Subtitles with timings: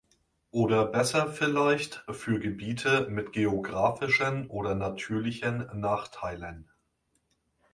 [0.49, 6.71] Oder besser vielleicht für Gebiete mit geografischen oder natürlichen Nachteilen?